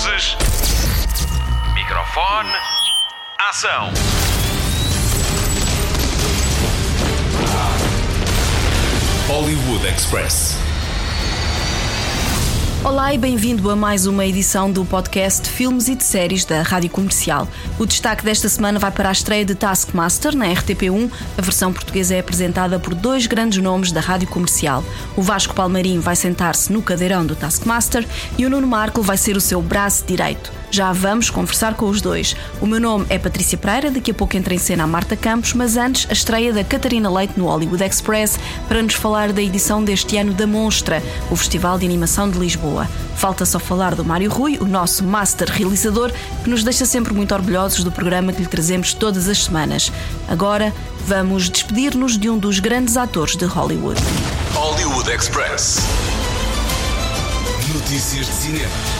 [0.00, 0.34] Luzes.
[1.74, 2.48] Microfone.
[3.38, 3.90] Ação.
[9.28, 10.69] Hollywood Express.
[12.82, 16.62] Olá e bem-vindo a mais uma edição do podcast de Filmes e de Séries da
[16.62, 17.46] Rádio Comercial.
[17.78, 21.10] O destaque desta semana vai para a estreia de Taskmaster na RTP1.
[21.36, 24.82] A versão portuguesa é apresentada por dois grandes nomes da Rádio Comercial.
[25.14, 28.06] O Vasco Palmarim vai sentar-se no cadeirão do Taskmaster
[28.38, 30.59] e o Nuno Marco vai ser o seu braço direito.
[30.70, 32.36] Já vamos conversar com os dois.
[32.60, 35.52] O meu nome é Patrícia Pereira, daqui a pouco entra em cena a Marta Campos,
[35.52, 38.38] mas antes a estreia da Catarina Leite no Hollywood Express
[38.68, 42.88] para nos falar da edição deste ano da Monstra, o Festival de Animação de Lisboa.
[43.16, 46.12] Falta só falar do Mário Rui, o nosso master realizador,
[46.44, 49.92] que nos deixa sempre muito orgulhosos do programa que lhe trazemos todas as semanas.
[50.28, 50.72] Agora
[51.06, 54.00] vamos despedir-nos de um dos grandes atores de Hollywood.
[54.54, 55.80] Hollywood Express.
[57.74, 58.99] Notícias de cinema.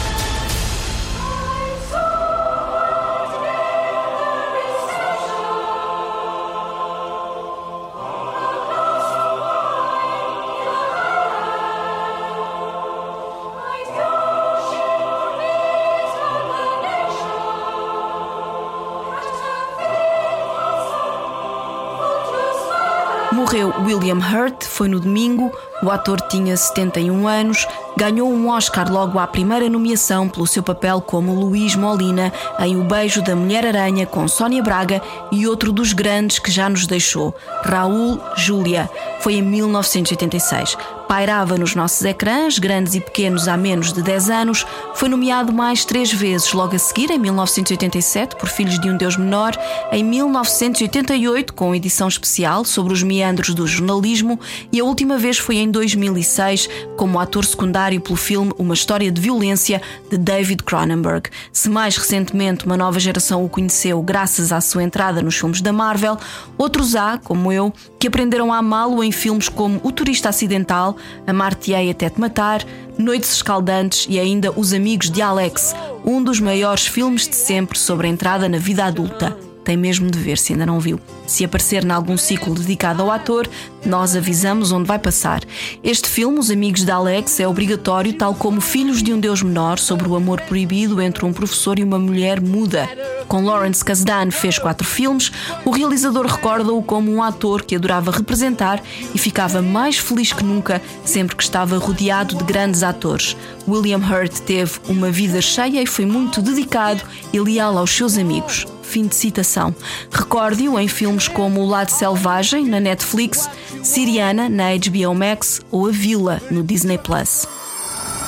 [23.83, 25.51] William Hurt, foi no domingo.
[25.83, 31.01] O ator tinha 71 anos, ganhou um Oscar logo à primeira nomeação pelo seu papel
[31.01, 35.01] como Luís Molina em O Beijo da Mulher-Aranha com Sónia Braga
[35.31, 38.89] e outro dos grandes que já nos deixou, Raul Júlia.
[39.21, 40.77] Foi em 1986
[41.11, 45.83] pairava nos nossos ecrãs, grandes e pequenos há menos de 10 anos, foi nomeado mais
[45.83, 49.51] três vezes, logo a seguir, em 1987, por Filhos de um Deus Menor,
[49.91, 54.39] em 1988, com edição especial sobre os meandros do jornalismo,
[54.71, 59.19] e a última vez foi em 2006, como ator secundário pelo filme Uma História de
[59.19, 61.29] Violência, de David Cronenberg.
[61.51, 65.73] Se mais recentemente uma nova geração o conheceu graças à sua entrada nos filmes da
[65.73, 66.17] Marvel,
[66.57, 70.95] outros há, como eu, que aprenderam a amá-lo em filmes como O Turista Acidental,
[71.25, 72.63] Amar-te-ei até te matar,
[72.97, 75.75] Noites Escaldantes e ainda Os Amigos de Alex,
[76.05, 79.37] um dos maiores filmes de sempre sobre a entrada na vida adulta.
[79.63, 80.99] Tem mesmo de ver se ainda não viu.
[81.27, 83.47] Se aparecer em algum ciclo dedicado ao ator,
[83.85, 85.41] nós avisamos onde vai passar.
[85.83, 89.79] Este filme, Os Amigos de Alex, é obrigatório, tal como Filhos de um Deus Menor,
[89.79, 92.89] sobre o amor proibido entre um professor e uma mulher muda.
[93.27, 95.31] Com Lawrence Kasdan fez quatro filmes.
[95.63, 98.83] O realizador recorda-o como um ator que adorava representar
[99.15, 103.37] e ficava mais feliz que nunca sempre que estava rodeado de grandes atores.
[103.67, 108.65] William Hurt teve uma vida cheia e foi muito dedicado e leal aos seus amigos.
[108.83, 109.73] Fim de citação.
[110.11, 113.49] Recorde-o em filmes como O Lado Selvagem, na Netflix,
[113.83, 117.45] Siriana, na HBO Max ou A Vila, no Disney Plus.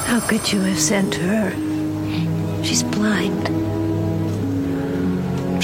[0.07, 1.51] How could you have sent her?
[2.63, 3.49] She's blind.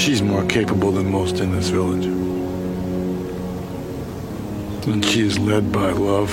[0.00, 2.06] She's more capable than most in this village.
[4.86, 6.30] And she is led by love.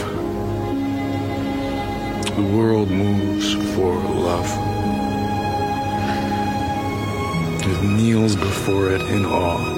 [2.36, 4.48] The world moves for love.
[7.60, 9.77] It kneels before it in awe.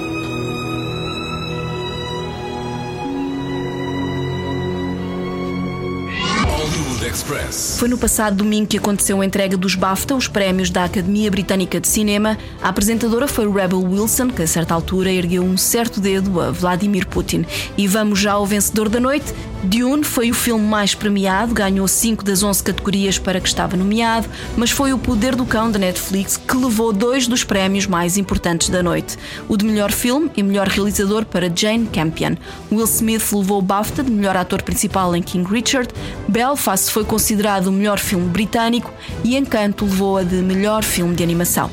[7.20, 7.76] Express.
[7.78, 11.78] Foi no passado domingo que aconteceu a entrega dos BAFTA, os prémios da Academia Britânica
[11.78, 12.38] de Cinema.
[12.62, 17.06] A apresentadora foi Rebel Wilson, que a certa altura ergueu um certo dedo a Vladimir
[17.06, 17.44] Putin.
[17.76, 19.34] E vamos já ao vencedor da noite.
[19.62, 24.26] Dune foi o filme mais premiado, ganhou 5 das 11 categorias para que estava nomeado,
[24.56, 28.70] mas foi o Poder do Cão da Netflix que levou dois dos prémios mais importantes
[28.70, 32.36] da noite: o de melhor filme e melhor realizador para Jane Campion.
[32.72, 35.90] Will Smith levou o BAFTA de melhor ator principal em King Richard,
[36.26, 38.94] Belfast foi considerado o melhor filme britânico
[39.24, 41.68] e Encanto levou a de melhor filme de animação.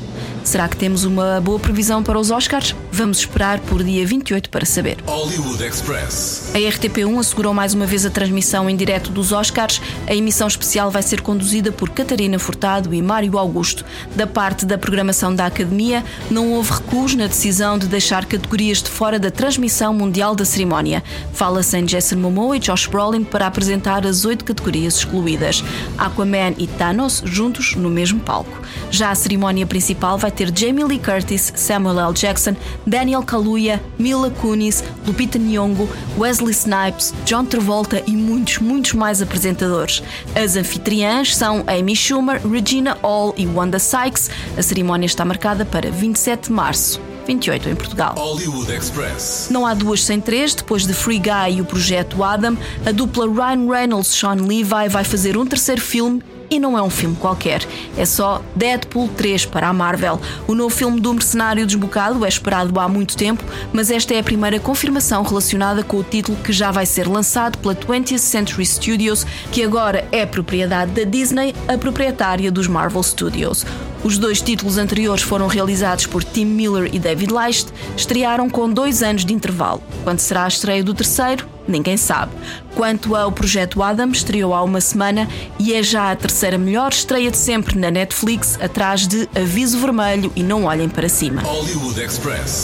[0.48, 2.74] Será que temos uma boa previsão para os Oscars?
[2.90, 4.96] Vamos esperar por dia 28 para saber.
[5.04, 6.50] Hollywood Express.
[6.54, 9.78] A RTP1 assegurou mais uma vez a transmissão em direto dos Oscars.
[10.06, 13.84] A emissão especial vai ser conduzida por Catarina Furtado e Mário Augusto.
[14.16, 18.88] Da parte da programação da Academia, não houve recuos na decisão de deixar categorias de
[18.88, 21.04] fora da transmissão mundial da cerimónia.
[21.34, 25.62] Fala-se em Jason Momoa e Josh Brolin para apresentar as oito categorias excluídas.
[25.98, 28.62] Aquaman e Thanos juntos no mesmo palco.
[28.90, 32.12] Já a cerimónia principal vai ter Jamie Lee Curtis, Samuel L.
[32.12, 32.54] Jackson,
[32.86, 40.00] Daniel Kaluuya, Mila Kunis, Lupita Nyong'o, Wesley Snipes, John Travolta e muitos, muitos mais apresentadores.
[40.36, 44.30] As anfitriãs são Amy Schumer, Regina Hall e Wanda Sykes.
[44.56, 47.00] A cerimónia está marcada para 27 de março.
[47.26, 48.14] 28 em Portugal.
[48.16, 49.48] Hollywood Express.
[49.50, 50.54] Não há duas sem três.
[50.54, 52.56] Depois de Free Guy e o projeto Adam,
[52.86, 57.14] a dupla Ryan Reynolds-Sean Levi vai fazer um terceiro filme E não é um filme
[57.16, 57.66] qualquer,
[57.96, 60.18] é só Deadpool 3 para a Marvel.
[60.46, 64.22] O novo filme do Mercenário Desbocado é esperado há muito tempo, mas esta é a
[64.22, 69.26] primeira confirmação relacionada com o título que já vai ser lançado pela 20th Century Studios,
[69.52, 73.66] que agora é propriedade da Disney, a proprietária dos Marvel Studios.
[74.02, 79.02] Os dois títulos anteriores foram realizados por Tim Miller e David Leist, estrearam com dois
[79.02, 79.82] anos de intervalo.
[80.04, 81.46] Quando será a estreia do terceiro?
[81.68, 82.32] Ninguém sabe.
[82.74, 85.28] Quanto ao projeto Adam, estreou há uma semana
[85.58, 90.32] e é já a terceira melhor estreia de sempre na Netflix, atrás de Aviso Vermelho
[90.34, 91.42] e Não Olhem para Cima.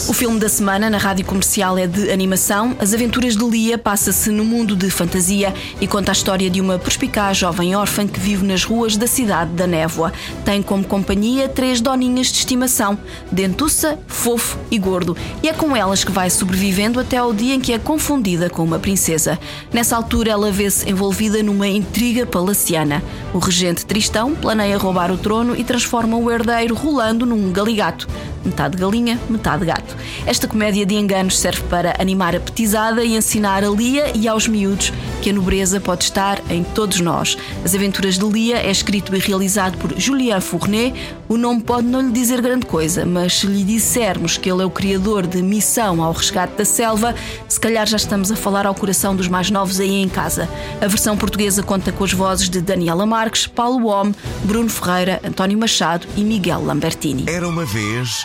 [0.09, 2.75] O filme da semana na rádio comercial é de animação.
[2.79, 6.79] As Aventuras de Lia passa-se no mundo de fantasia e conta a história de uma
[6.79, 10.13] perspicaz jovem órfã que vive nas ruas da cidade da Névoa.
[10.45, 11.24] Tem como companhia
[11.55, 12.99] três doninhas de estimação,
[13.31, 17.61] dentuça, fofo e gordo, e é com elas que vai sobrevivendo até ao dia em
[17.61, 19.39] que é confundida com uma princesa.
[19.73, 23.03] Nessa altura, ela vê-se envolvida numa intriga palaciana.
[23.33, 28.07] O regente Tristão planeia roubar o trono e transforma o herdeiro rolando num galigato.
[28.45, 29.97] Metade galinha, metade gato.
[30.27, 34.47] Esta comédia de enganos serve para animar a petizada e ensinar a Lia e aos
[34.47, 34.93] miúdos
[35.23, 37.39] que a nobreza pode estar em todos nós.
[37.65, 40.95] As Aventuras de Lia é escrito e realizado por Julien Fournet.
[41.29, 44.67] O nome pode não lhe dizer grande coisa, mas se lhe dissermos que ele é
[44.67, 47.15] o criador de Missão ao Resgate da Selva,
[47.49, 50.49] se calhar já estamos a falar ao coração dos mais novos aí em casa.
[50.81, 54.15] A versão portuguesa conta com as vozes de Daniela Marques, Paulo Homme,
[54.45, 57.25] Bruno Ferreira, António Machado e Miguel Lambertini.
[57.27, 58.25] Era uma vez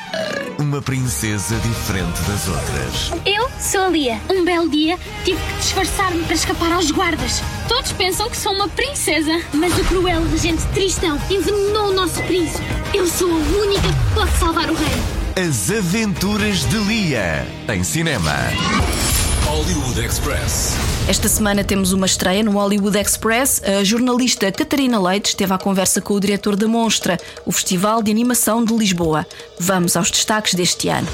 [0.59, 3.11] uma princesa diferente das outras.
[3.25, 4.19] Eu sou a Lia.
[4.29, 7.41] Um belo dia tive que disfarçar-me para escapar aos guardas.
[7.67, 12.63] Todos pensam que sou uma princesa, mas o cruel regente Tristão envenenou o nosso príncipe.
[12.93, 15.03] Eu sou a única que pode salvar o reino.
[15.35, 17.47] As Aventuras de Lia.
[17.73, 18.35] Em cinema.
[19.59, 20.73] Hollywood Express.
[21.05, 23.61] Esta semana temos uma estreia no Hollywood Express.
[23.61, 28.09] A jornalista Catarina Leite esteve à conversa com o diretor da Monstra, o Festival de
[28.09, 29.27] Animação de Lisboa.
[29.59, 31.09] Vamos aos destaques deste ano.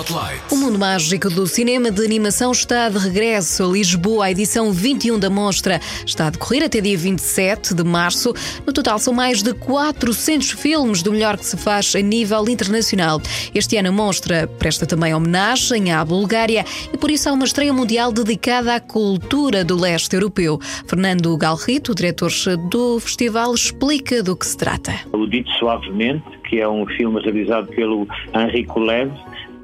[0.00, 0.40] Spotlight.
[0.50, 4.26] O mundo mágico do cinema de animação está de regresso a Lisboa.
[4.26, 8.32] A edição 21 da mostra está a decorrer até dia 27 de março.
[8.66, 13.20] No total, são mais de 400 filmes do melhor que se faz a nível internacional.
[13.54, 17.72] Este ano a mostra presta também homenagem à Bulgária e por isso há uma estreia
[17.72, 20.58] mundial dedicada à cultura do leste europeu.
[20.86, 22.30] Fernando Galrito, diretor
[22.70, 24.92] do festival, explica do que se trata.
[25.12, 29.10] O Dito Suavemente, que é um filme realizado pelo Henrique Lev,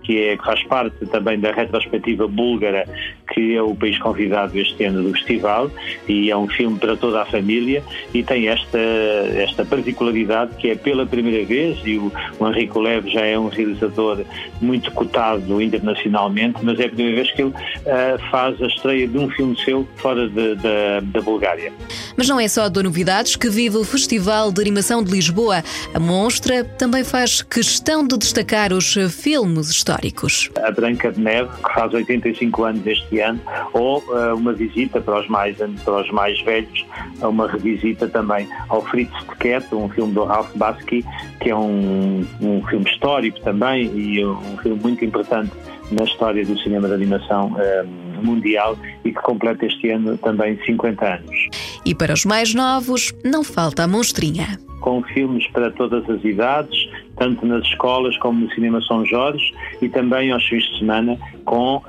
[0.06, 2.88] que, é, que faz parte também da retrospectiva búlgara,
[3.32, 5.70] que é o país convidado este ano do festival,
[6.08, 7.82] e é um filme para toda a família,
[8.12, 13.06] e tem esta, esta particularidade que é pela primeira vez, e o, o Henrique Lev
[13.06, 14.24] já é um realizador
[14.60, 19.18] muito cotado internacionalmente, mas é a primeira vez que ele uh, faz a estreia de
[19.18, 21.72] um filme seu fora de, de, da Bulgária.
[22.16, 25.62] Mas não é só de novidades que vive o Festival de Animação de Lisboa.
[25.92, 30.50] A monstra também faz questão de destacar os filmes históricos.
[30.62, 33.40] A Branca de Neve, que faz 85 anos este ano,
[33.72, 36.86] ou uh, uma visita para os mais, para os mais velhos,
[37.22, 41.04] uma revisita também ao Fritz de Ket, um filme do Ralph Bakshi,
[41.40, 45.52] que é um, um filme histórico também e um filme muito importante
[45.90, 51.04] na história do cinema de animação uh, mundial e que completa este ano também 50
[51.04, 51.48] anos.
[51.84, 54.65] E para os mais novos, não falta a monstrinha.
[54.80, 59.88] Com filmes para todas as idades, tanto nas escolas como no Cinema São Jorge e
[59.88, 61.82] também aos fins de semana com uh,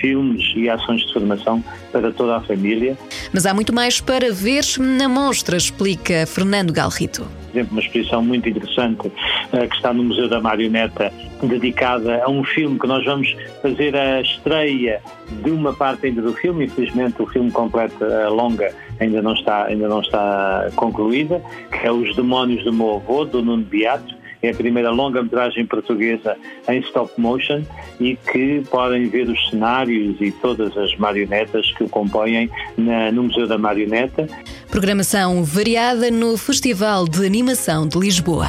[0.00, 2.96] filmes e ações de formação para toda a família.
[3.32, 7.22] Mas há muito mais para ver na mostra, explica Fernando Galrito.
[7.22, 12.28] Por exemplo, uma exposição muito interessante uh, que está no Museu da Marioneta, dedicada a
[12.28, 15.00] um filme que nós vamos fazer a estreia
[15.42, 19.66] de uma parte ainda do filme, infelizmente o filme completo, a longa, ainda não está,
[19.66, 24.50] ainda não está concluída, que é Os Demónios do Meu Avô, do Nuno Beato, é
[24.50, 26.36] a primeira longa-metragem portuguesa
[26.68, 27.62] em stop motion
[27.98, 33.24] e que podem ver os cenários e todas as marionetas que o compõem na, no
[33.24, 34.28] Museu da Marioneta.
[34.70, 38.48] Programação variada no Festival de Animação de Lisboa.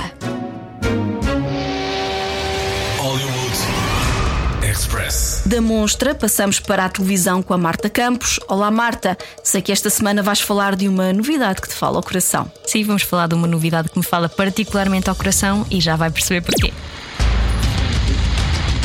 [5.49, 8.39] Da monstra, passamos para a televisão com a Marta Campos.
[8.47, 9.17] Olá, Marta.
[9.43, 12.51] Sei que esta semana vais falar de uma novidade que te fala ao coração.
[12.67, 16.11] Sim, vamos falar de uma novidade que me fala particularmente ao coração e já vai
[16.11, 16.71] perceber porquê.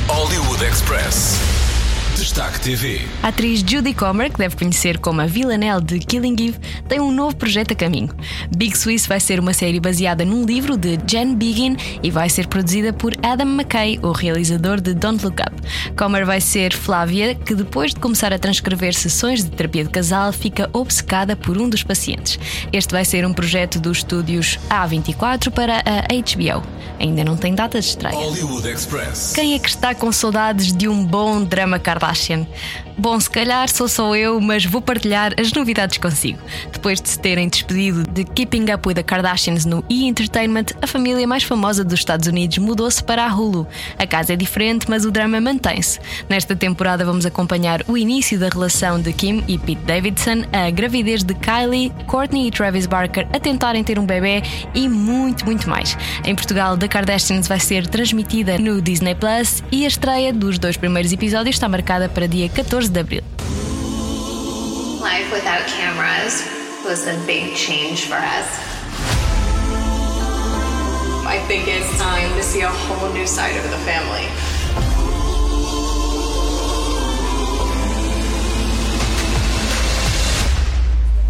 [0.09, 1.64] Hollywood Express.
[2.17, 2.55] Destaque.
[2.65, 3.03] TV.
[3.23, 7.11] A atriz Judy Comer, que deve conhecer como a Villanelle de Killing Eve, tem um
[7.11, 8.09] novo projeto a caminho.
[8.57, 12.47] Big Swiss vai ser uma série baseada num livro de Jen Biggin e vai ser
[12.47, 15.95] produzida por Adam McKay, o realizador de Don't Look Up.
[15.95, 20.33] Comer vai ser Flávia, que depois de começar a transcrever sessões de terapia de casal,
[20.33, 22.39] fica obcecada por um dos pacientes.
[22.73, 26.67] Este vai ser um projeto dos estúdios A24 para a HBO.
[26.99, 28.15] Ainda não tem data de estreia.
[28.15, 29.33] Hollywood Express.
[29.35, 31.79] Quem é que está com saudades de um bom drama
[32.97, 36.39] Bom, se calhar sou só eu, mas vou partilhar as novidades consigo.
[36.73, 40.07] Depois de se terem despedido de Keeping Up with the Kardashians no E!
[40.07, 43.67] Entertainment, a família mais famosa dos Estados Unidos mudou-se para a Hulu.
[43.99, 45.99] A casa é diferente, mas o drama mantém-se.
[46.29, 51.25] Nesta temporada vamos acompanhar o início da relação de Kim e Pete Davidson, a gravidez
[51.25, 54.43] de Kylie, Courtney e Travis Barker a tentarem ter um bebê
[54.73, 55.99] e muito, muito mais.
[56.25, 60.77] Em Portugal, The Kardashians vai ser transmitida no Disney Plus e a estreia dos dois
[60.77, 63.23] primeiros episódios está marcada para dia 14 de abril.
[65.01, 66.43] Life without cameras
[66.85, 68.49] was a big change for us.
[71.27, 74.27] I think it's time to see a whole new side of the family.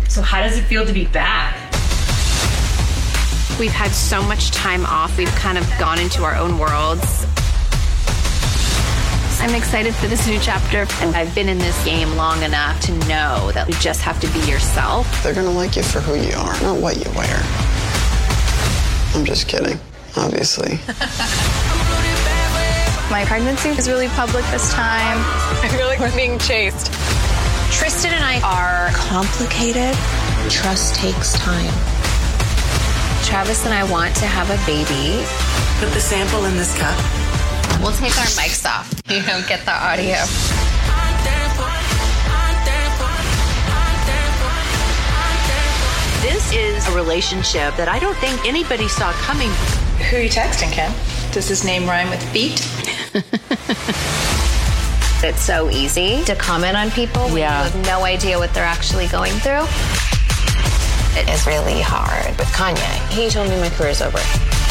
[0.08, 1.54] So, how does it feel to be back?
[3.58, 7.23] We've had so much time off, we've kind of gone into our own worlds.
[9.40, 12.92] I'm excited for this new chapter, and I've been in this game long enough to
[13.06, 15.22] know that you just have to be yourself.
[15.22, 17.40] They're gonna like you for who you are, not what you wear.
[19.14, 19.78] I'm just kidding,
[20.16, 20.78] obviously.
[23.10, 25.18] My pregnancy is really public this time.
[25.62, 26.92] I feel like we're being chased.
[27.70, 29.94] Tristan and I are complicated.
[30.50, 31.72] Trust takes time.
[33.24, 35.24] Travis and I want to have a baby.
[35.80, 36.98] Put the sample in this cup.
[37.80, 38.90] We'll take our mics off.
[39.10, 40.16] You don't get the audio.
[46.22, 49.50] This is a relationship that I don't think anybody saw coming.
[50.08, 50.90] Who are you texting, Ken?
[51.32, 52.66] Does his name rhyme with beat?
[55.22, 57.64] it's so easy to comment on people when Yeah.
[57.66, 59.66] you have no idea what they're actually going through.
[61.20, 62.36] It is really hard.
[62.38, 64.18] With Kanye, he told me my career's over.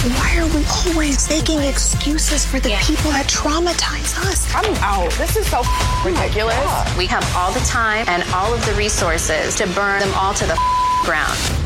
[0.03, 4.53] Why are we always making excuses for the people that traumatize us?
[4.53, 5.09] I'm out.
[5.13, 5.63] This is so
[6.03, 6.57] ridiculous.
[6.97, 10.45] We have all the time and all of the resources to burn them all to
[10.45, 10.59] the
[11.05, 11.62] ground.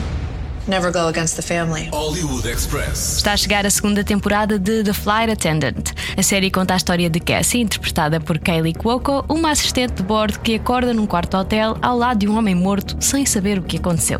[0.67, 1.87] Never go against the family.
[1.93, 3.15] Hollywood Express.
[3.15, 5.93] Está a chegar a segunda temporada de The Flight Attendant.
[6.17, 10.37] A série conta a história de Cassie, interpretada por Kaylee Cuoco, uma assistente de bordo
[10.41, 13.77] que acorda num quarto hotel ao lado de um homem morto sem saber o que
[13.77, 14.19] aconteceu.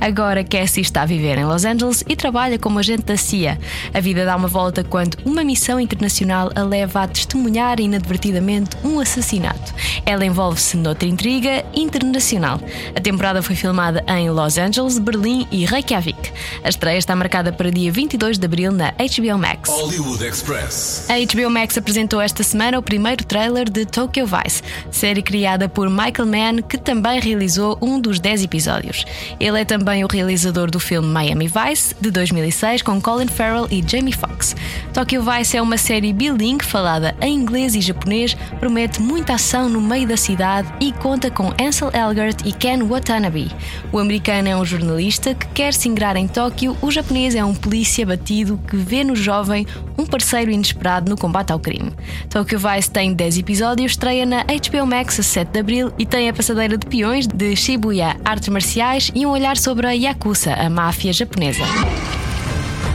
[0.00, 3.58] Agora Cassie está a viver em Los Angeles e trabalha como agente da CIA.
[3.92, 9.00] A vida dá uma volta quando uma missão internacional a leva a testemunhar inadvertidamente um
[9.00, 9.74] assassinato.
[10.06, 12.60] Ela envolve-se noutra intriga internacional.
[12.94, 15.87] A temporada foi filmada em Los Angeles, Berlim e Reykjavik.
[15.94, 19.70] A estreia está marcada para dia 22 de abril na HBO Max.
[19.70, 21.06] Hollywood Express.
[21.08, 25.88] A HBO Max apresentou esta semana o primeiro trailer de Tokyo Vice, série criada por
[25.88, 29.06] Michael Mann, que também realizou um dos 10 episódios.
[29.40, 33.82] Ele é também o realizador do filme Miami Vice, de 2006, com Colin Farrell e
[33.86, 34.54] Jamie Foxx.
[34.92, 39.80] Tokyo Vice é uma série bilingue falada em inglês e japonês, promete muita ação no
[39.80, 43.50] meio da cidade e conta com Ansel Elgort e Ken Watanabe.
[43.90, 47.54] O americano é um jornalista que quer se ingrar em Tóquio, o japonês é um
[47.54, 49.66] polícia batido que vê no jovem
[49.96, 51.92] um parceiro inesperado no combate ao crime.
[52.28, 56.28] Tokyo Vice tem 10 episódios, estreia na HBO Max a 7 de abril e tem
[56.28, 60.68] a passadeira de peões de Shibuya, artes marciais e um olhar sobre a Yakuza, a
[60.68, 61.62] máfia japonesa.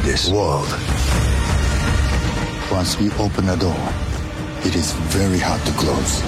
[0.04, 0.68] This world.
[2.70, 3.74] Once we open a door,
[4.66, 6.22] it is very hard to close.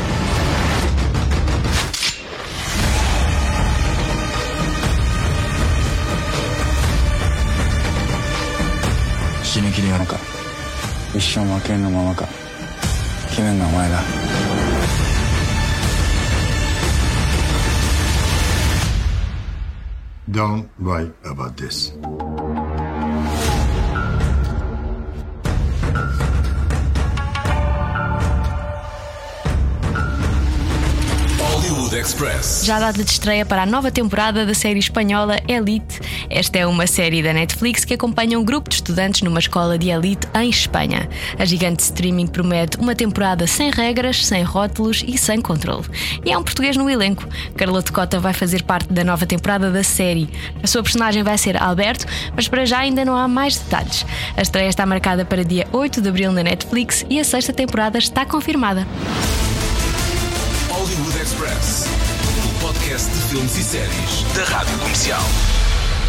[9.55, 10.17] 死ぬ気でやるか。
[11.15, 12.27] 一生負けんのままか。
[13.29, 14.03] 決めんのはお前だ
[20.29, 21.97] 「Don't write about this」
[32.05, 32.63] Express.
[32.63, 35.99] Já data de estreia para a nova temporada da série espanhola Elite.
[36.29, 39.89] Esta é uma série da Netflix que acompanha um grupo de estudantes numa escola de
[39.89, 41.09] elite em Espanha.
[41.39, 45.83] A gigante streaming promete uma temporada sem regras, sem rótulos e sem controle.
[46.23, 47.27] E há um português no elenco.
[47.57, 50.29] Carloto Cota vai fazer parte da nova temporada da série.
[50.61, 54.05] A sua personagem vai ser Alberto, mas para já ainda não há mais detalhes.
[54.37, 57.97] A estreia está marcada para dia 8 de abril na Netflix e a sexta temporada
[57.97, 58.85] está confirmada.
[61.45, 61.85] Express.
[62.43, 65.21] O podcast de filmes e séries da Rádio Comercial.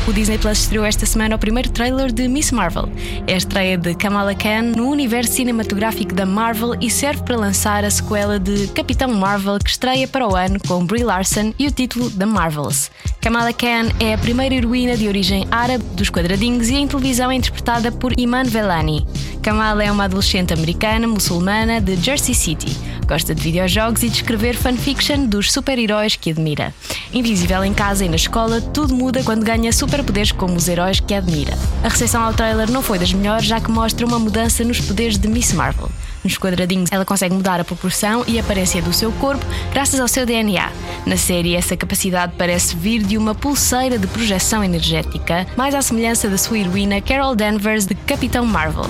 [0.08, 2.88] O Disney Plus estreou esta semana o primeiro trailer de Miss Marvel.
[3.26, 7.84] É a estreia de Kamala Khan no universo cinematográfico da Marvel e serve para lançar
[7.84, 11.72] a sequela de Capitão Marvel que estreia para o ano com Brie Larson e o
[11.72, 12.90] título The Marvels.
[13.20, 17.34] Kamala Khan é a primeira heroína de origem árabe dos quadradinhos e em televisão é
[17.34, 19.04] interpretada por Iman Velani.
[19.46, 22.76] Kamala é uma adolescente americana muçulmana de Jersey City.
[23.06, 26.74] Gosta de videojogos e de escrever fanfiction dos super-heróis que admira.
[27.12, 31.14] Invisível em casa e na escola, tudo muda quando ganha superpoderes como os heróis que
[31.14, 31.56] admira.
[31.84, 35.16] A recepção ao trailer não foi das melhores, já que mostra uma mudança nos poderes
[35.16, 35.92] de Miss Marvel.
[36.24, 40.26] Nos quadradinhos, ela consegue mudar a proporção e aparência do seu corpo graças ao seu
[40.26, 40.72] DNA.
[41.06, 46.28] Na série, essa capacidade parece vir de uma pulseira de projeção energética, mais à semelhança
[46.28, 48.86] da sua heroína Carol Danvers de Capitão Marvel.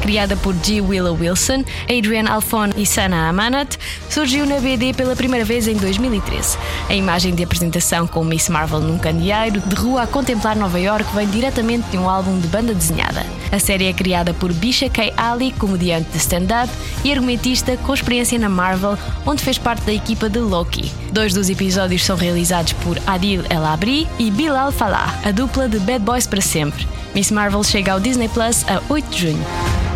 [0.00, 0.80] Criada por G.
[0.80, 3.78] Willow Wilson, Adrian Alphon e Sana Amanat,
[4.08, 6.58] surgiu na BD pela primeira vez em 2013.
[6.88, 11.04] A imagem de apresentação com Miss Marvel num candeeiro, de rua a contemplar Nova York,
[11.14, 13.24] vem diretamente de um álbum de banda desenhada.
[13.50, 15.12] A série é criada por Bisha K.
[15.16, 16.72] Ali, comediante de stand-up
[17.04, 20.92] e argumentista com experiência na Marvel, onde fez parte da equipa de Loki.
[21.12, 25.78] Dois dos episódios são realizados por Adil El Abri e Bilal Falah, a dupla de
[25.78, 26.86] Bad Boys para sempre.
[27.16, 29.46] Miss Marvel chega ao Disney Plus a 8 de junho.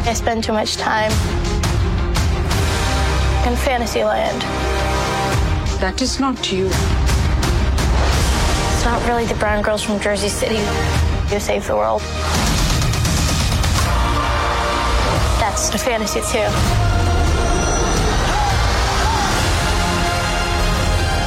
[0.06, 1.12] I spend too much time
[3.46, 4.40] in Fantasyland.
[5.80, 6.68] That is not you.
[8.72, 10.64] It's not really the brown girls from Jersey City
[11.28, 12.00] who save the world.
[15.38, 16.48] That's a fantasy too.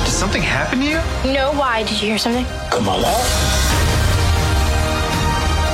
[0.04, 1.00] Did something happen to you?
[1.32, 1.84] No, why?
[1.84, 2.48] Did you hear something?
[2.72, 3.93] Kamala?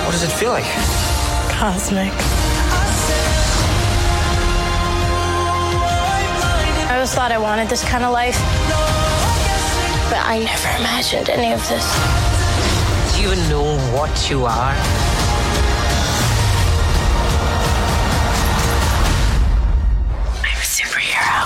[0.09, 0.65] What does it feel like?
[1.51, 2.11] Cosmic.
[6.89, 8.35] I always thought I wanted this kind of life,
[10.09, 11.85] but I never imagined any of this.
[13.13, 14.73] Do you even know what you are?
[20.41, 21.45] I'm a superhero.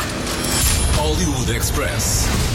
[0.95, 2.52] Hollywood Express.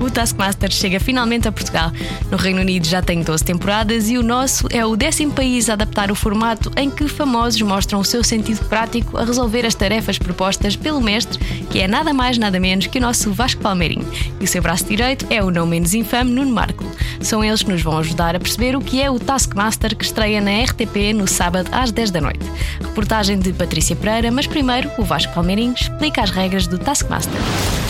[0.00, 1.92] O Taskmaster chega finalmente a Portugal.
[2.30, 5.74] No Reino Unido já tem 12 temporadas e o nosso é o décimo país a
[5.74, 10.18] adaptar o formato em que famosos mostram o seu sentido prático a resolver as tarefas
[10.18, 11.38] propostas pelo mestre,
[11.70, 14.10] que é nada mais nada menos que o nosso Vasco Palmeirinho.
[14.40, 16.84] E o seu braço direito é o não menos infame Nuno Marco.
[17.20, 20.40] São eles que nos vão ajudar a perceber o que é o Taskmaster que estreia
[20.40, 22.50] na RTP no sábado às 10 da noite.
[22.80, 27.40] Reportagem de Patrícia Pereira, mas primeiro o Vasco Palmeirinho explica as regras do Taskmaster.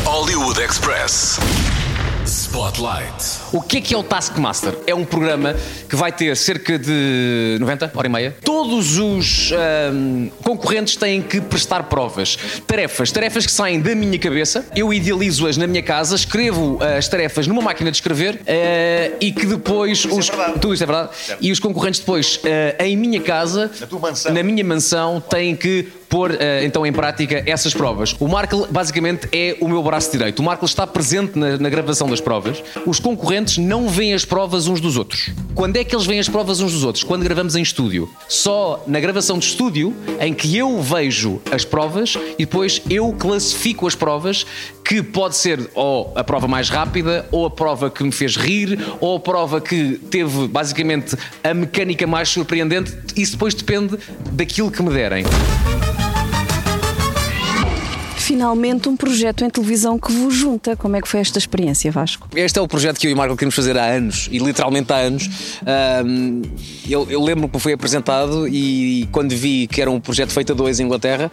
[0.05, 1.39] Hollywood Express.
[2.51, 3.15] Spotlight.
[3.53, 4.77] O que é que é o Taskmaster?
[4.85, 5.55] É um programa
[5.89, 8.37] que vai ter cerca de 90, hora e meia.
[8.45, 12.37] Todos os ahm, concorrentes têm que prestar provas.
[12.67, 13.13] Tarefas.
[13.13, 14.67] Tarefas que saem da minha cabeça.
[14.75, 19.31] Eu idealizo-as na minha casa, escrevo ah, as tarefas numa máquina de escrever ah, e
[19.31, 20.05] que depois.
[20.05, 20.29] os,
[20.61, 21.11] tudo isto é verdade.
[21.41, 23.71] E os concorrentes depois, ah, em minha casa,
[24.33, 28.15] na, minha mansão, têm que pôr eh, então em prática essas provas.
[28.19, 30.41] O Markle basicamente é o meu braço direito.
[30.41, 32.63] O Markle está presente na, na gravação das provas.
[32.85, 35.31] Os concorrentes não veem as provas uns dos outros.
[35.55, 37.05] Quando é que eles veem as provas uns dos outros?
[37.05, 38.11] Quando gravamos em estúdio.
[38.29, 43.87] Só na gravação de estúdio em que eu vejo as provas e depois eu classifico
[43.87, 44.45] as provas
[44.85, 48.77] que pode ser ou a prova mais rápida, ou a prova que me fez rir,
[49.01, 52.97] ou a prova que teve basicamente a mecânica mais surpreendente.
[53.17, 53.97] Isso depois depende
[54.33, 55.25] daquilo que me derem.
[58.31, 60.77] Finalmente um projeto em televisão que vos junta.
[60.77, 62.29] Como é que foi esta experiência, Vasco?
[62.37, 64.93] Este é o projeto que eu e o Marco queremos fazer há anos, e literalmente
[64.93, 65.29] há anos.
[65.67, 66.43] Ahm,
[66.89, 70.55] eu, eu lembro que foi apresentado e quando vi que era um projeto feito a
[70.55, 71.29] dois em Inglaterra,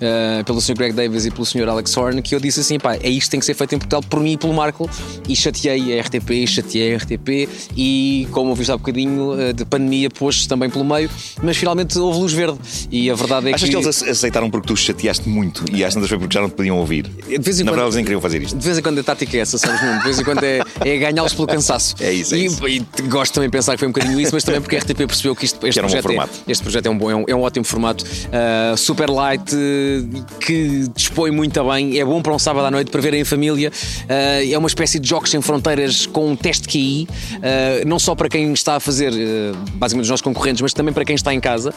[0.00, 0.74] ah, pelo Sr.
[0.74, 1.68] Greg Davis e pelo Sr.
[1.68, 3.78] Alex Horn, que eu disse assim: pá, é isto que tem que ser feito em
[3.78, 4.88] Portugal por mim e pelo Marco.
[5.28, 10.10] E chateei a RTP, chateei a RTP, e como ouviste há bocadinho, ah, de pandemia
[10.10, 11.10] pôs também pelo meio,
[11.42, 12.58] mas finalmente houve luz verde.
[12.90, 13.76] E a verdade é Achas que.
[13.76, 16.54] que eles aceitaram porque tu chateaste muito e às tantas foi porque já não te
[16.56, 17.02] podiam ouvir?
[17.04, 18.56] De vez em Na quando- verdade, eles nem queriam fazer isto.
[18.58, 19.98] De vez em quando a tática é essa, sabes, Nuno?
[19.98, 21.94] De vez em quando é, é ganhá-los pelo cansaço.
[22.00, 22.68] É isso, é e, isso.
[22.68, 25.06] e gosto também de pensar que foi um bocadinho isso, mas também porque a RTP
[25.06, 26.10] percebeu que isto, este, era um projeto
[26.46, 28.04] é, este projeto é um, bom, é um, é um ótimo formato.
[28.04, 32.90] Uh, super light, uh, que dispõe muito bem, é bom para um sábado à noite
[32.90, 33.70] para ver em família.
[34.04, 38.14] Uh, é uma espécie de jogos sem fronteiras com um teste QI, uh, não só
[38.14, 39.12] para quem está a fazer,
[39.74, 41.72] basicamente os nossos concorrentes, mas também para quem está em casa.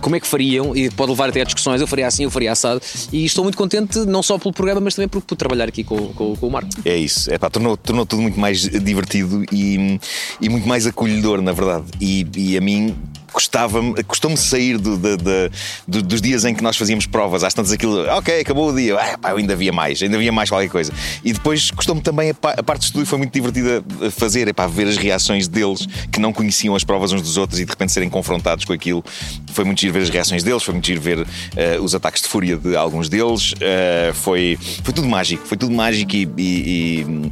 [0.00, 0.74] Como é que fariam?
[0.76, 1.80] E pode levar até a discussões.
[1.80, 2.80] Eu faria assim, eu faria assado.
[3.12, 6.12] E estou muito contente, não só pelo programa, mas também por, por trabalhar aqui com,
[6.14, 6.70] com, com o Marco.
[6.84, 9.98] É isso, é pá, tornou, tornou tudo muito mais divertido e,
[10.40, 11.84] e muito mais acolhedor, na verdade.
[12.00, 12.96] E, e a mim
[13.30, 17.42] custava-me, custou-me sair do, do- dos dias em que nós fazíamos provas.
[17.44, 20.48] Às tantas aquilo, ok, acabou o dia, ah, pá, ainda havia mais, ainda havia mais
[20.48, 20.92] qualquer coisa.
[21.24, 24.52] E depois custou-me também a, a parte de estúdio, foi muito divertida a fazer, é
[24.52, 27.70] pá, ver as reações deles que não conheciam as provas uns dos outros e de
[27.70, 29.04] repente serem confrontados com aquilo.
[29.52, 32.28] Foi muito giro ver as reações deles, foi muito giro ver eh, os ataques de
[32.28, 33.54] fúria de alguns deles.
[33.60, 36.28] Eh, foi, foi tudo mágico, foi tudo mágico e.
[36.36, 37.30] e, e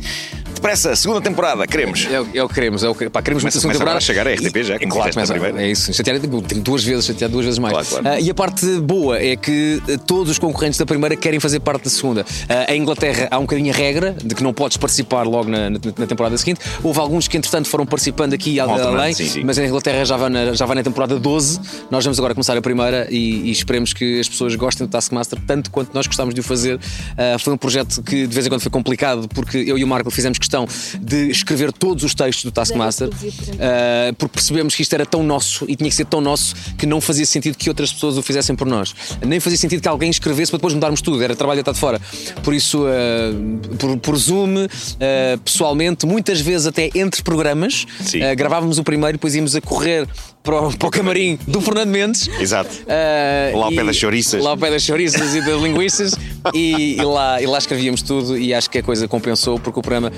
[0.54, 2.06] depressa, segunda temporada, queremos.
[2.10, 3.98] É, o- é o que queremos, é o pá, queremos Começa- muita segunda começa agora
[3.98, 3.98] temporada.
[3.98, 5.62] a chegar a RTP já, E- como claro, começa- primeira.
[5.62, 5.87] é isso.
[5.92, 7.72] Chatear, tipo, tenho duas vezes, chatear duas vezes mais.
[7.72, 8.08] Claro, claro.
[8.08, 11.60] Ah, e a parte boa é que eh, todos os concorrentes da primeira querem fazer
[11.60, 12.24] parte da segunda.
[12.48, 15.70] Ah, em Inglaterra há um bocadinho a regra de que não podes participar logo na,
[15.70, 16.60] na- na temporada seguinte.
[16.82, 19.44] Houve alguns que, entretanto, foram participando aqui Alternando, além, sim, sim.
[19.44, 21.60] mas em Inglaterra já vai, na, já vai na temporada 12.
[21.90, 25.38] Nós vamos agora começar a primeira e, e esperemos que as pessoas gostem do Taskmaster
[25.46, 26.78] tanto quanto nós gostámos de o fazer.
[27.16, 29.86] Ah, foi um projeto que de vez em quando foi complicado porque eu e o
[29.88, 30.66] Marco fizemos questão
[31.00, 33.08] de escrever todos os textos do Taskmaster
[33.60, 36.86] ah, porque percebemos que isto era tão nosso e tinha que ser tão nosso que
[36.86, 38.94] não fazia sentido que outras pessoas o fizessem por nós.
[39.24, 42.00] Nem fazia sentido que alguém escrevesse para depois mudarmos tudo, era trabalho deitado fora.
[42.42, 47.86] Por isso, ah, por, por Zoom, ah, pessoalmente, muitas vezes até entre programas,
[48.22, 50.06] ah, gravávamos o primeiro e depois íamos a correr
[50.42, 52.28] para o, para o camarim do Fernando Mendes.
[52.40, 52.70] Exato.
[52.88, 54.42] Ah, Lá ao pé e- das chouriças.
[54.42, 56.14] Lá ao pé das chouriças e das linguiças.
[56.54, 59.82] e, e lá, e lá escrevíamos tudo e acho que a coisa compensou porque o
[59.82, 60.12] programa.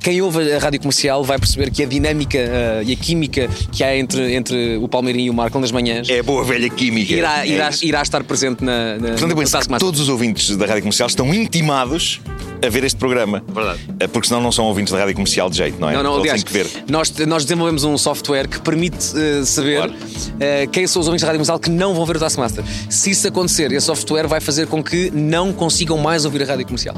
[0.00, 3.84] Quem ouve a rádio comercial vai perceber que a dinâmica ah, e a química que
[3.84, 6.08] há entre, entre o Palmeirinho e o Marco nas manhãs.
[6.08, 7.12] É a boa velha química.
[7.12, 7.84] Irá, É irá, isso.
[7.84, 8.94] irá estar presente na.
[8.96, 12.20] na Portanto, eu penso que todos os ouvintes da rádio comercial estão intimados
[12.64, 13.44] a ver este programa.
[13.52, 13.80] Verdade.
[14.00, 15.94] Eh, Porque senão não são ouvintes da rádio comercial de jeito, não é?
[15.94, 16.42] Não, não, aliás.
[16.88, 19.94] Nós, nós desenvolvemos um software que permite eh, saber
[20.40, 22.64] eh, quem são os ouvintes da Rádio Comercial que não vão ver o Taskmaster.
[22.90, 26.66] Se isso acontecer, esse software vai fazer com que não consigam mais ouvir a Rádio
[26.66, 26.94] Comercial.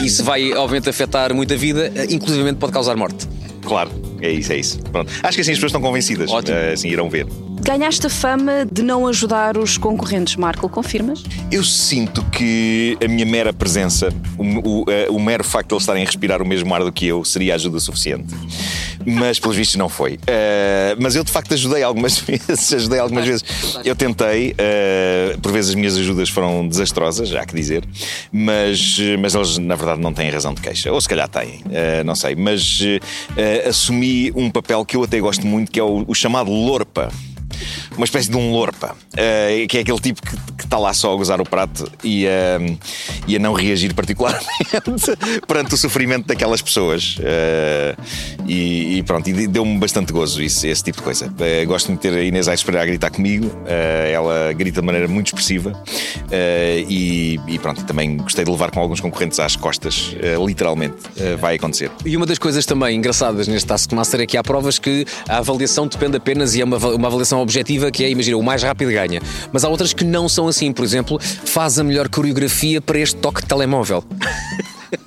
[0.00, 3.28] E isso vai, obviamente, afetar muito a vida, eh, inclusive pode causar morte.
[3.62, 4.78] Claro, é isso, é isso.
[4.90, 5.12] Pronto.
[5.22, 6.30] Acho que assim as pessoas estão convencidas.
[6.48, 7.26] Eh, Assim irão ver.
[7.62, 11.22] Ganhaste a fama de não ajudar os concorrentes, Marco, confirmas?
[11.52, 16.02] Eu sinto que a minha mera presença, o, o, o mero facto de eles estarem
[16.02, 18.34] a respirar o mesmo ar do que eu, seria ajuda suficiente.
[19.06, 20.18] Mas, pelos vistos, não foi.
[20.26, 22.72] Eh, mas eu, de facto, ajudei algumas vezes.
[22.72, 23.44] Ajudei algumas vezes.
[23.84, 27.84] Eu tentei, eh, por vezes as minhas ajudas foram desastrosas, já há que dizer,
[28.32, 30.92] mas, mas eles, na verdade, não têm razão de queixa.
[30.92, 32.34] Ou se calhar têm, eh, não sei.
[32.34, 32.80] Mas
[33.36, 37.10] eh, assumi um papel que eu até gosto muito, que é o, o chamado Lorpa
[37.96, 41.12] uma espécie de um lorpa, eh, que é aquele tipo que, que está lá só
[41.12, 42.76] a gozar o prato e, eh,
[43.26, 44.46] e a não reagir particularmente
[45.46, 47.16] perante o sofrimento daquelas pessoas.
[47.20, 47.96] Eh,
[48.46, 51.32] e, e pronto, e deu-me bastante gozo isso, esse tipo de coisa.
[51.66, 55.28] Gosto de ter a Inês Aires Pereira a gritar comigo, ela grita de maneira muito
[55.28, 55.72] expressiva
[56.88, 60.96] e, e pronto, também gostei de levar com alguns concorrentes às costas, literalmente.
[61.40, 61.90] Vai acontecer.
[62.04, 65.86] E uma das coisas também engraçadas neste Taskmaster é que há provas que a avaliação
[65.86, 69.20] depende apenas e é uma, uma avaliação objetiva que é, imagina, o mais rápido ganha.
[69.52, 70.72] Mas há outras que não são assim.
[70.72, 74.04] Por exemplo, faz a melhor coreografia para este toque de telemóvel.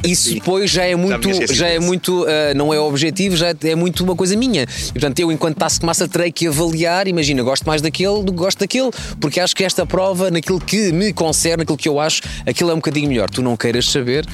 [0.02, 4.02] Isso depois já é muito, já é muito ah, não é objetivo, já é muito
[4.04, 4.64] uma coisa minha.
[4.64, 7.06] E, portanto, eu, enquanto Taskmaster, terei que avaliar.
[7.08, 10.92] Imagina, gosto mais daquele do que gosto daquele, porque acho que esta prova, naquilo que
[10.94, 13.30] me concerne, naquilo que eu acho, aquilo é um bocadinho melhor.
[13.30, 14.26] Tu não queiras saber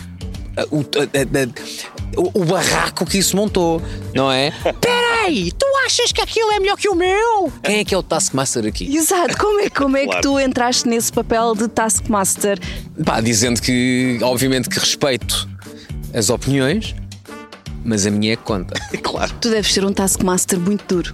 [0.56, 3.82] ah, o, ah, o- o barraco que isso montou,
[4.14, 4.52] não é?
[5.30, 7.54] Peraí, tu achas que aquilo é melhor que o meu?
[7.64, 8.96] Quem é que é o Taskmaster aqui?
[8.96, 10.22] Exato, como é, como é Claro.
[10.22, 12.60] que tu entraste nesse papel de Taskmaster?
[13.06, 15.48] Pá, dizendo que, obviamente, que respeito
[16.14, 16.96] as opiniões,
[17.84, 18.74] mas a minha é que conta.
[19.04, 19.32] claro.
[19.42, 21.14] Tu deves ser um Taskmaster muito duro.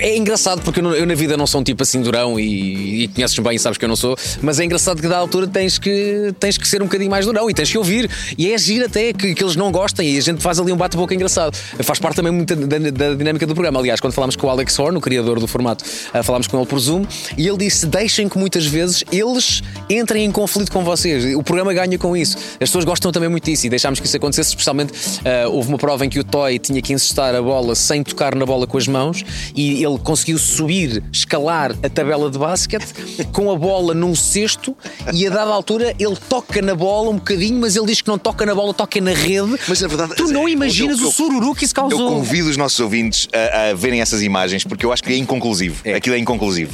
[0.00, 3.04] É engraçado porque eu, não- eu na vida não sou um tipo assim durão e,
[3.04, 5.46] e conheces-me bem e sabes que eu não sou, mas é engraçado que da altura
[5.46, 8.10] tens que, tens que ser um bocadinho mais durão e tens que ouvir.
[8.38, 10.76] E é agir até que, que eles não gostem e a gente faz ali um
[10.76, 11.54] bate-boca engraçado.
[11.82, 13.78] Faz parte também muito da, da- da dinâmica do programa.
[13.80, 16.66] Aliás, quando falámos com o Alex Horn, o criador do formato, ah, falámos com ele
[16.66, 17.04] por Zoom
[17.36, 21.34] e ele disse: deixem que muitas vezes eles entrem em conflito com vocês.
[21.36, 22.36] O programa ganha com isso.
[22.36, 24.92] As pessoas gostam também muito disso e deixámos que isso acontecesse, especialmente
[25.24, 28.34] ah, houve uma prova em que o Toy tinha que incestar a bola sem tocar
[28.34, 29.22] na bola com as mãos
[29.54, 32.86] e ele conseguiu subir, escalar a tabela de basquete
[33.32, 34.74] com a bola num cesto
[35.12, 38.16] e a dada altura ele toca na bola um bocadinho, mas ele diz que não
[38.16, 39.58] toca na bola, toca na rede.
[39.68, 42.08] Mas na verdade, tu não imaginas eu- eu- o sururu que isso Eu causou.
[42.08, 45.82] convido os nossos ouvintes a, a verem essas imagens porque eu acho que é inconclusivo.
[45.94, 46.72] Aquilo é inconclusivo.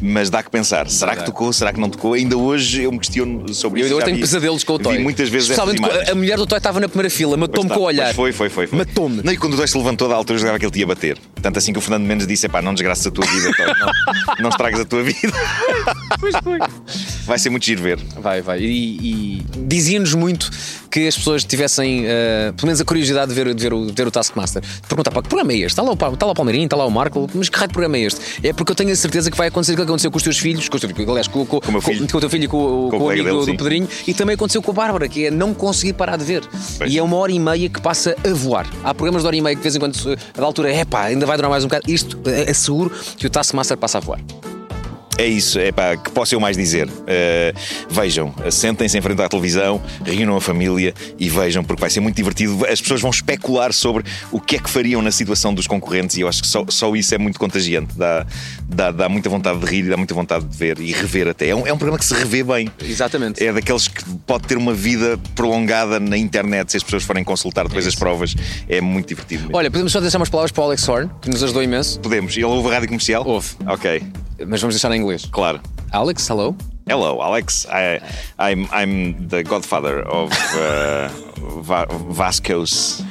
[0.00, 1.52] Mas dá que pensar: será que tocou?
[1.52, 2.12] Será que não tocou?
[2.12, 3.98] Ainda hoje eu me questiono sobre Eu isso.
[3.98, 5.00] Já tenho vi- pesadelos com o Toy.
[5.00, 8.02] Muitas vezes Especialmente a mulher do Toy estava na primeira fila, matou-me com o está,
[8.04, 8.14] olhar.
[8.14, 8.68] foi, foi, foi.
[8.72, 9.22] Matou-me.
[9.22, 10.86] Não, e quando o Toy se levantou da altura, eu jogava que ele te ia
[10.86, 11.18] bater.
[11.40, 13.50] Tanto assim que o Fernando Mendes disse: pá, não desgraças a tua vida.
[13.58, 15.32] Não, não estragas a tua vida.
[16.20, 16.58] Pois foi.
[17.24, 17.98] Vai ser muito giro ver.
[18.18, 18.60] Vai, vai.
[18.60, 20.50] E, e dizia-nos muito
[20.90, 23.92] que as pessoas tivessem, uh, pelo menos, a curiosidade de ver, de ver, o, de
[23.92, 24.62] ver o Taskmaster.
[24.86, 25.68] Perguntar, pá, que programa é este?
[25.68, 27.72] Está lá, o, está lá o Palmeirinho, está lá o Marco, mas que raio de
[27.72, 28.46] programa é este?
[28.46, 30.38] É porque eu tenho a certeza que vai acontecer o que aconteceu com os teus
[30.38, 30.76] filhos, com
[31.10, 32.06] aliás, com, com, com, filho.
[32.06, 33.56] com o teu filho e com, Com o amigo dele, do.
[33.56, 36.42] Pedrinho, e também aconteceu com a Bárbara, que é não conseguir parar de ver.
[36.86, 38.68] E é uma hora e meia que passa a voar.
[38.84, 41.04] Há programas de hora e meia que de vez em quando, da altura, é pá,
[41.04, 41.90] ainda vai durar mais um bocado.
[41.90, 44.20] Isto, é é seguro que o Taskmaster passa a voar.
[45.16, 46.88] É isso, é pá, que posso eu mais dizer?
[46.88, 47.54] Uh,
[47.88, 52.16] vejam, sentem-se em frente à televisão, reúnam a família e vejam, porque vai ser muito
[52.16, 52.66] divertido.
[52.66, 56.22] As pessoas vão especular sobre o que é que fariam na situação dos concorrentes e
[56.22, 57.96] eu acho que só, só isso é muito contagiante.
[57.96, 58.26] Dá,
[58.68, 61.48] dá, dá muita vontade de rir e dá muita vontade de ver e rever até.
[61.48, 62.68] É um, é um programa que se revê bem.
[62.82, 63.44] Exatamente.
[63.44, 67.68] É daqueles que pode ter uma vida prolongada na internet se as pessoas forem consultar
[67.68, 68.34] depois as provas.
[68.68, 69.42] É muito divertido.
[69.44, 69.56] mesmo.
[69.56, 72.00] Olha, podemos só deixar umas palavras para o Alex Horn, que nos ajudou imenso.
[72.00, 72.34] Podemos.
[72.34, 73.24] Ele ouve a rádio comercial?
[73.24, 73.50] Ouve.
[73.66, 74.02] Ok.
[74.46, 75.26] Mas vamos deixar em inglês.
[75.30, 75.60] Claro.
[75.92, 76.56] Alex, hello.
[76.88, 77.66] Hello, Alex.
[77.66, 78.00] I,
[78.38, 81.08] I'm I'm the godfather of uh,
[81.62, 83.02] Va- Vasco's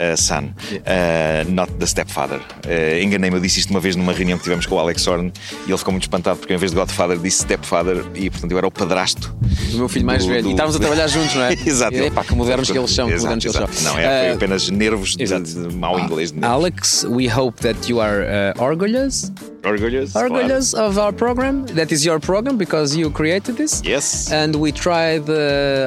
[0.00, 2.38] uh, son, uh, not the stepfather.
[2.66, 5.32] Uh, Enganei-me, eu disse isto uma vez numa reunião que tivemos com o Alex Horn
[5.66, 8.58] e ele ficou muito espantado porque em vez de godfather disse stepfather e portanto eu
[8.58, 9.34] era o padrasto
[9.70, 10.42] Do meu filho mais do- velho.
[10.44, 11.52] do- E estávamos a trabalhar juntos, não é?
[11.66, 11.94] Exato.
[11.96, 13.10] E, epá, que modernos que eles são.
[13.10, 13.92] Exato, que eles são.
[13.92, 16.32] Não, é, foi Ah, apenas nervos de, de mau inglês.
[16.32, 16.54] de nervos.
[16.56, 18.22] Alex, we hope that you are
[18.56, 19.32] uh, orgulous,
[19.64, 20.12] Orgulhous?
[20.12, 20.32] claro.
[20.34, 21.64] orgulous of our program.
[21.74, 23.82] That is your program because you created this.
[23.84, 24.30] Yes.
[24.32, 25.28] And we tried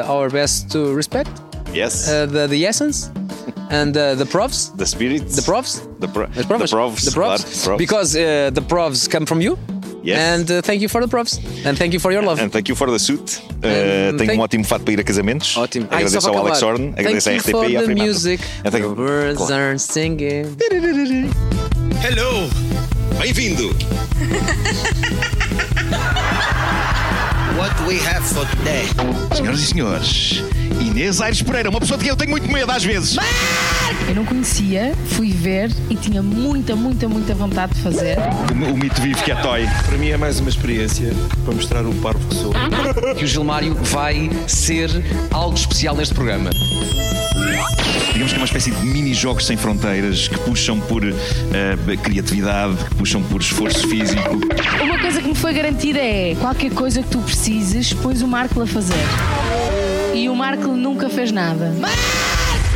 [0.07, 1.29] our best to respect
[1.73, 2.09] Yes.
[2.09, 3.09] uh, the, the essence
[3.69, 4.69] and uh, the profs.
[4.75, 5.35] the spirits.
[5.35, 5.81] The profs.
[5.99, 6.69] The, pro- The profs.
[6.71, 7.05] The profs.
[7.05, 7.63] The profs.
[7.65, 7.77] profs.
[7.77, 9.57] Because uh, the profs come from you.
[10.03, 10.17] Yes.
[10.19, 11.37] And uh, thank you for the profs.
[11.63, 12.39] And thank you for your love.
[12.41, 13.39] And thank you for the suit.
[13.63, 15.55] Uh, And tenho thank- um ótimo fato para ir a casamentos.
[15.55, 15.85] Ótimo.
[15.85, 16.61] Isso Agradeço só ao Alex.
[16.63, 18.43] Horn, agradeço à you RTP for e à the music.
[18.65, 19.53] And thank- The birds Claro.
[19.53, 20.57] are singing.
[22.03, 22.49] Hello!
[23.19, 23.69] Bem-vindo!
[27.57, 28.87] What we have for today?
[29.35, 30.43] Senhoras e senhores,
[30.79, 33.17] Inês Aires Pereira, uma pessoa de quem eu tenho muito medo às vezes.
[34.07, 38.17] Eu não conhecia, fui ver e tinha muita, muita, muita vontade de fazer.
[38.51, 39.67] O, o mito vive que é toy.
[39.85, 42.53] Para mim é mais uma experiência para mostrar o parvo que sou.
[43.17, 44.89] Que o Gilmário vai ser
[45.31, 46.49] algo especial neste programa.
[48.13, 51.15] Digamos que é uma espécie de mini-jogos sem fronteiras que puxam por eh,
[52.03, 54.35] criatividade, que puxam por esforço físico.
[54.83, 58.61] Uma coisa que me foi garantida é qualquer coisa que tu precises, pões o Marco
[58.61, 58.93] a fazer.
[60.13, 61.71] E o Marco nunca fez nada.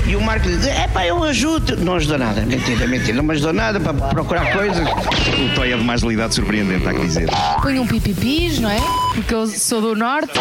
[0.08, 1.78] E o Marco diz: é pá, eu ajudo.
[1.78, 2.41] Não ajudou nada.
[2.41, 3.13] Mentira, mentira.
[3.18, 4.88] Não me ajudou nada para procurar coisas.
[4.88, 7.30] O toy é de uma agilidade surpreendente, há que dizer.
[7.62, 8.80] Põe um pipipis, não é?
[9.13, 10.39] Porque eu sou do norte.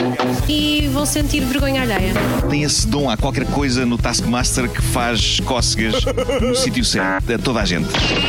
[0.48, 2.12] E vou sentir vergonha alheia.
[2.50, 6.04] Tem esse dom, há qualquer coisa no Taskmaster que faz cócegas
[6.40, 7.32] no sítio certo.
[7.32, 7.88] A toda a gente.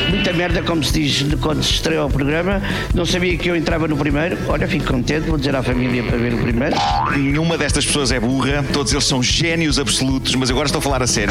[0.09, 2.61] Muita merda, como se diz de quando se estreou o programa.
[2.93, 4.37] Não sabia que eu entrava no primeiro.
[4.47, 5.27] Olha, fico contente.
[5.27, 6.75] Vou dizer à família para ver o primeiro.
[7.11, 11.01] Nenhuma destas pessoas é burra, todos eles são génios absolutos, mas agora estou a falar
[11.03, 11.24] a sério.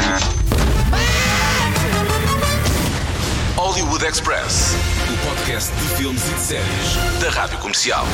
[3.55, 4.75] Hollywood Express,
[5.09, 8.05] o podcast de filmes e de séries da Rádio Comercial.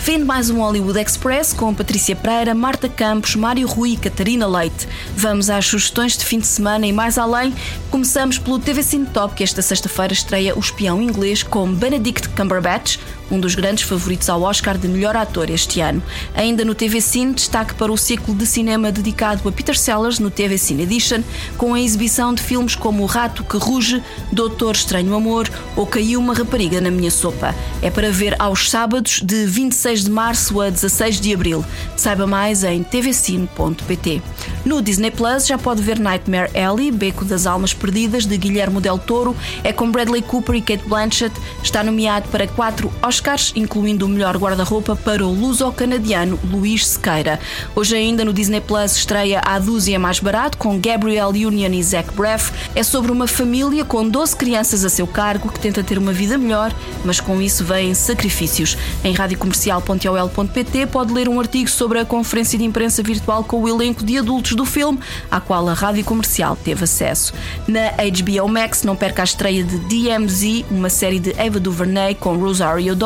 [0.00, 4.46] Fim de mais um Hollywood Express com Patrícia Pereira, Marta Campos, Mário Rui e Catarina
[4.46, 4.88] Leite.
[5.16, 7.54] Vamos às sugestões de fim de semana e mais além.
[7.90, 12.98] Começamos pelo TV Cine Top, que esta sexta-feira estreia O Espião Inglês com Benedict Cumberbatch,
[13.30, 16.02] um dos grandes favoritos ao Oscar de melhor ator este ano.
[16.34, 20.30] Ainda no TV Cine, destaque para o ciclo de cinema dedicado a Peter Sellers no
[20.30, 21.22] TV Cine Edition,
[21.56, 26.20] com a exibição de filmes como O Rato que Ruge, Doutor Estranho Amor ou Caiu
[26.20, 27.54] uma Rapariga na Minha Sopa.
[27.82, 31.64] É para ver aos sábados de 26 de março a 16 de abril.
[31.96, 34.22] Saiba mais em tvcine.pt.
[34.64, 38.98] No Disney Plus já pode ver Nightmare Alley, Beco das Almas Perdidas, de Guilherme Del
[38.98, 39.36] Toro.
[39.62, 41.34] É com Bradley Cooper e Kate Blanchett.
[41.62, 43.15] Está nomeado para quatro Oscars,
[43.54, 47.40] incluindo o melhor guarda-roupa para o luso-canadiano Luís Sequeira.
[47.74, 52.12] Hoje ainda no Disney Plus estreia A Dúzia Mais Barato, com Gabriel Union e Zach
[52.14, 52.52] Braff.
[52.74, 56.36] É sobre uma família com 12 crianças a seu cargo que tenta ter uma vida
[56.36, 56.74] melhor,
[57.04, 58.76] mas com isso vêm sacrifícios.
[59.02, 64.04] Em radiocomercial.ol.pt pode ler um artigo sobre a conferência de imprensa virtual com o elenco
[64.04, 64.98] de adultos do filme,
[65.30, 67.32] à qual a Rádio Comercial teve acesso.
[67.66, 72.36] Na HBO Max não perca a estreia de DMZ, uma série de Ava DuVernay com
[72.36, 73.05] Rosario Dawson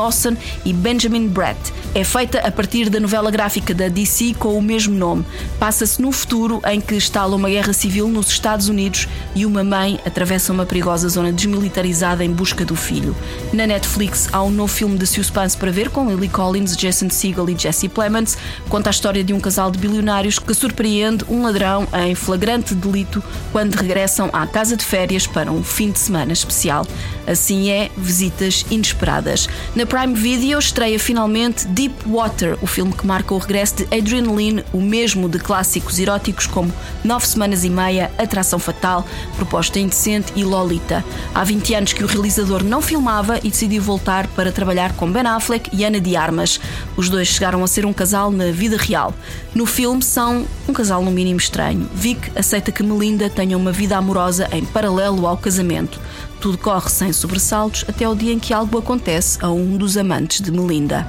[0.65, 1.59] e Benjamin Bratt.
[1.95, 5.25] É feita a partir da novela gráfica da DC com o mesmo nome.
[5.59, 9.99] Passa-se num futuro em que estala uma guerra civil nos Estados Unidos e uma mãe
[10.07, 13.17] atravessa uma perigosa zona desmilitarizada em busca do filho.
[13.53, 17.51] Na Netflix há um novo filme de suspense para ver com Lily Collins Jason Segel
[17.51, 21.89] e Jesse Plemons, conta a história de um casal de bilionários que surpreende um ladrão
[22.07, 26.87] em flagrante delito quando regressam à casa de férias para um fim de semana especial.
[27.27, 29.49] Assim é, visitas inesperadas.
[29.75, 34.65] Na Prime Video estreia finalmente Deep Water, o filme que marca o regresso de Adrenaline,
[34.73, 36.73] o mesmo de clássicos eróticos como
[37.03, 41.05] Nove Semanas e Meia, Atração Fatal, Proposta Indecente e Lolita.
[41.35, 45.27] Há 20 anos que o realizador não filmava e decidiu voltar para trabalhar com Ben
[45.27, 46.61] Affleck e Ana de Armas.
[46.97, 49.13] Os dois chegaram a ser um casal na vida real.
[49.53, 51.91] No filme são um casal no mínimo estranho.
[51.93, 55.99] Vic aceita que Melinda tenha uma vida amorosa em paralelo ao casamento.
[56.41, 60.41] Tudo corre sem sobressaltos até o dia em que algo acontece a um dos amantes
[60.41, 61.07] de Melinda.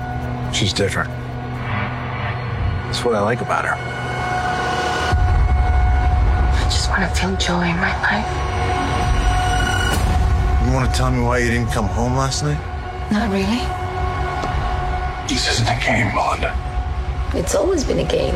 [0.52, 1.10] She's different.
[2.86, 3.78] That's what I like about her.
[6.54, 8.28] I just want to feel joy in my life.
[10.66, 12.60] You want to tell me why you didn't come home last night?
[13.10, 13.62] Not really.
[15.30, 16.54] This isn't a game, Melinda.
[17.34, 18.36] It's always been a game.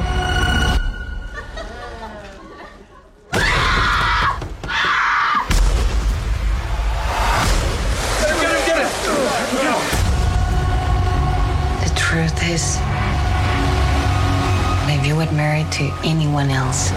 [15.76, 16.94] To anyone else,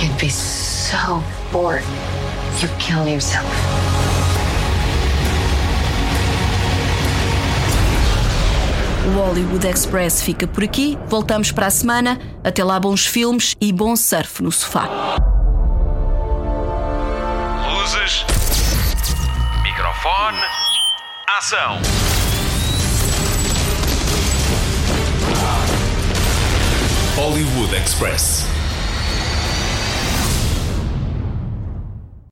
[0.00, 1.82] you'd be so bored,
[2.60, 3.44] you'd kill yourself.
[9.04, 10.96] O Hollywood Express fica por aqui.
[11.08, 12.20] Voltamos para a semana.
[12.44, 14.88] Até lá, bons filmes e bom surf no sofá.
[17.68, 18.24] Luzes.
[19.62, 20.38] Microfone.
[21.36, 22.13] Ação.
[27.24, 28.53] Hollywood Express.